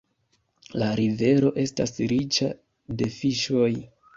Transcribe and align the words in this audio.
La 0.83 0.87
rivero 0.99 1.51
estas 1.65 1.95
riĉa 2.15 2.51
de 3.03 3.13
fiŝoj. 3.19 3.73